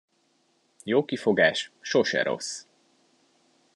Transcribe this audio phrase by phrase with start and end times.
[0.83, 2.65] Jó kifogás sose rossz.